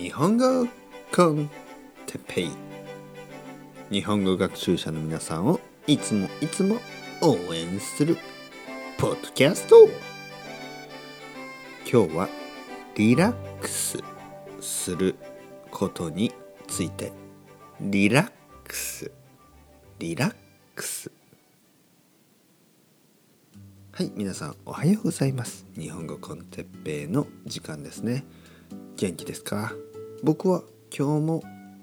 [0.00, 0.66] 日本語
[1.14, 1.50] コン
[2.06, 2.50] テペイ。
[3.90, 6.78] 日本語学習者の皆さんをいつもいつも
[7.20, 8.16] 応援する
[8.96, 9.90] ポッドキャスト。
[11.86, 12.28] 今日は
[12.96, 13.98] リラックス
[14.62, 15.16] する
[15.70, 16.32] ことに
[16.66, 17.12] ついて。
[17.78, 18.30] リラッ
[18.64, 19.12] クス。
[19.98, 20.34] リラッ
[20.74, 21.12] クス。
[23.92, 25.66] はい皆さんおはようございます。
[25.78, 28.24] 日本語コンテッペイの時間ですね。
[28.96, 29.74] 元気ですか？
[30.22, 30.62] 僕は
[30.96, 31.42] 今日も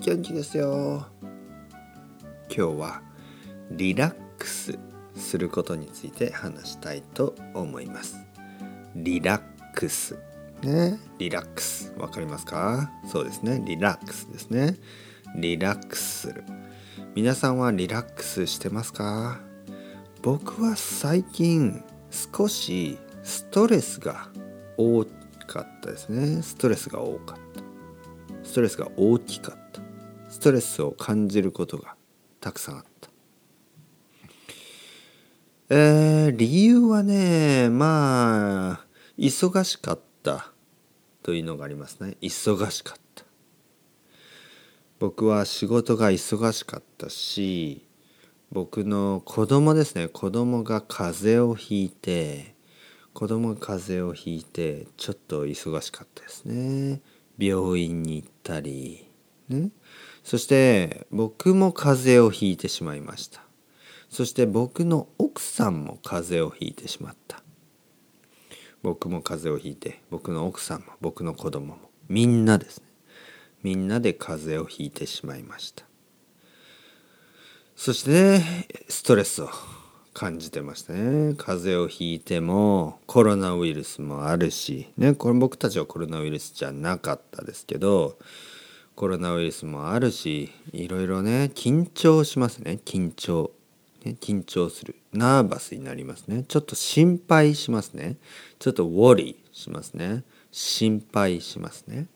[0.00, 1.06] 元気ですよ。
[1.22, 3.02] 今日は
[3.70, 4.78] リラックス
[5.16, 8.18] することについて話したいと思います。
[8.94, 10.18] リラックス。
[10.62, 10.98] ね。
[11.18, 11.94] リラックス。
[11.98, 12.90] わかりますか？
[13.10, 13.62] そうですね。
[13.64, 14.76] リラックスですね。
[15.34, 16.44] リラックスする。
[17.14, 19.40] 皆さんはリラックスしてますか？
[20.20, 24.28] 僕は最近少しストレスが
[24.76, 25.06] 多
[25.46, 26.42] かったですね。
[26.42, 27.47] ストレスが多かった
[28.48, 29.82] ストレスが大きかった。
[30.30, 31.96] ストレスを感じることが
[32.40, 33.10] たくさんあった。
[35.68, 38.86] えー、理由はねまあ
[39.18, 40.50] 忙しかった
[41.22, 42.16] というのがありますね。
[42.22, 43.24] 忙しかった。
[44.98, 47.86] 僕は仕事が忙しかったし
[48.50, 50.08] 僕の子供ですね。
[50.08, 52.54] 子供が風邪をひいて
[53.12, 57.02] 子供が風邪をひいてちょっと忙しかったですね。
[57.38, 59.08] 病院に行ったり。
[59.48, 59.70] ね
[60.24, 63.42] そして僕も風邪をひいてしまいました。
[64.10, 67.42] そして僕の奥さんも風邪をひいてしまった。
[68.82, 72.84] 僕も風邪をひいて僕の奥さんも僕の子供もみんなですね。
[73.62, 75.84] みんなで風邪をひいてしまいました。
[77.74, 79.50] そして、ね、ストレスを
[80.18, 81.36] 感じてましたね。
[81.38, 88.18] 風邪をひいてもコロナウイルスもあるしねこれ僕たちはコロナウイルスじゃなかったですけど
[88.96, 92.80] コロナウイルスもあるしいろいろね緊張しますね。
[92.84, 93.52] 緊張、
[94.04, 94.96] ね、緊張する。
[95.12, 96.44] ナーバスになりますね。
[96.48, 98.16] ちょっと心配しますね。
[98.58, 100.24] ちょっとウォリーしますね。
[100.50, 102.08] 心配しますね。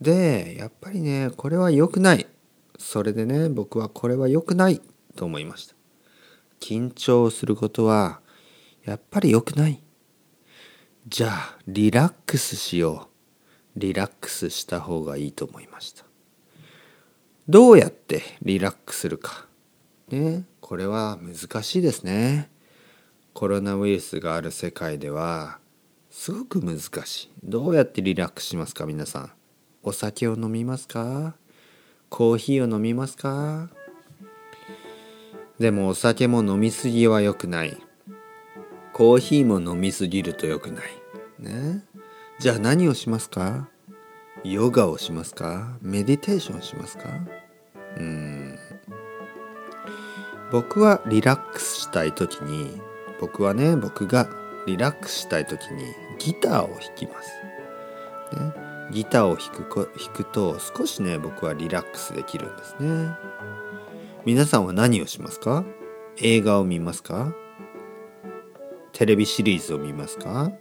[0.00, 2.28] でやっぱりねこれは良くない。
[2.78, 4.80] それでね僕はこれは良くない
[5.16, 5.77] と思いました。
[6.60, 8.20] 緊張することは
[8.84, 9.82] やっぱり良くない。
[11.06, 13.08] じゃあリラックスしよ
[13.76, 13.80] う。
[13.80, 16.04] リラックスした方がいいと思いました。
[17.48, 19.46] どうやってリラックスするか。
[20.08, 22.50] ねこれは難しいですね。
[23.32, 25.58] コロナウイルスがある世界では
[26.10, 27.30] すごく難しい。
[27.44, 29.30] どうやってリラックスしますか皆さん。
[29.82, 31.36] お酒を飲みますか？
[32.10, 33.70] コーヒーを飲みますか？
[35.58, 37.76] でもお酒も飲みすぎは良くない。
[38.92, 40.84] コーヒーも飲みすぎると良くない。
[41.38, 41.84] ね。
[42.38, 43.68] じゃあ何をしますか？
[44.44, 45.76] ヨガをしますか？
[45.82, 47.08] メディテーションしますか？
[47.96, 48.58] うん。
[50.50, 52.80] 僕はリラックスしたい時に
[53.20, 54.30] 僕はね僕が
[54.66, 55.84] リラックスしたい時に
[56.18, 57.30] ギターを弾きます、
[58.36, 58.52] ね、
[58.90, 63.10] ギターを弾く弾くと少しね僕はリラックスできるんですね。
[64.28, 65.64] 皆さんは何をしますか？
[66.18, 67.34] 映画を見ますか？
[68.92, 70.52] テレビシリーズを見ますか？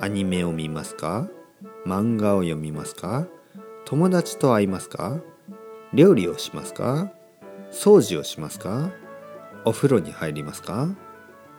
[0.00, 1.28] アニメを見ますか？
[1.86, 3.28] 漫画を読みますか？
[3.84, 5.20] 友達と会いますか？
[5.94, 7.12] 料理をしますか？
[7.70, 8.90] 掃除をしますか？
[9.64, 10.88] お風呂に入りますか？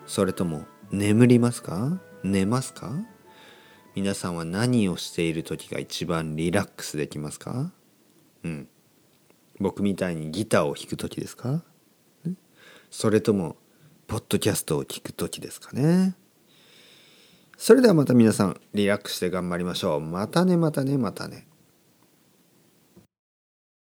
[0.08, 2.02] それとも眠りますか？
[2.22, 2.92] 寝ますか？
[3.96, 7.72] 皆さんは何をしている時が一番リラックスできますか？
[8.44, 8.68] うん。
[9.60, 11.64] 僕みたいにギターを弾く時ですか？
[12.90, 13.58] それとも
[14.08, 16.16] ポッドキャストを聞く時ですかね？
[17.58, 20.00] それではまた皆さんリラックスして頑張りましょう。
[20.00, 21.49] またねまたねまたね。